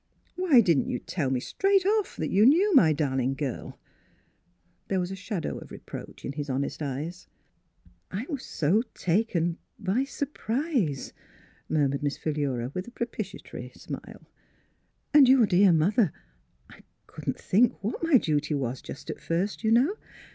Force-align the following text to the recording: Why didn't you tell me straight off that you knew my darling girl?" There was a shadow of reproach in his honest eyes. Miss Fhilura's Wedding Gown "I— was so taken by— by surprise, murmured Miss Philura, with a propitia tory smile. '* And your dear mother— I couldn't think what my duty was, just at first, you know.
Why 0.35 0.61
didn't 0.61 0.89
you 0.89 0.97
tell 0.97 1.29
me 1.29 1.39
straight 1.39 1.85
off 1.85 2.15
that 2.17 2.31
you 2.31 2.43
knew 2.43 2.73
my 2.73 2.91
darling 2.91 3.35
girl?" 3.35 3.77
There 4.87 4.99
was 4.99 5.11
a 5.11 5.15
shadow 5.15 5.59
of 5.59 5.69
reproach 5.69 6.25
in 6.25 6.31
his 6.33 6.49
honest 6.49 6.81
eyes. 6.81 7.27
Miss 8.09 8.09
Fhilura's 8.09 8.09
Wedding 8.09 8.09
Gown 8.09 8.19
"I— 8.19 8.33
was 8.33 8.43
so 8.45 8.81
taken 8.95 9.57
by— 9.77 9.93
by 9.97 10.03
surprise, 10.05 11.13
murmured 11.69 12.01
Miss 12.01 12.17
Philura, 12.17 12.71
with 12.73 12.87
a 12.87 12.91
propitia 12.91 13.43
tory 13.43 13.69
smile. 13.75 14.25
'* 14.69 15.13
And 15.13 15.29
your 15.29 15.45
dear 15.45 15.71
mother— 15.71 16.11
I 16.71 16.81
couldn't 17.05 17.37
think 17.39 17.83
what 17.83 18.01
my 18.01 18.17
duty 18.17 18.55
was, 18.55 18.81
just 18.81 19.11
at 19.11 19.21
first, 19.21 19.63
you 19.63 19.69
know. 19.69 19.97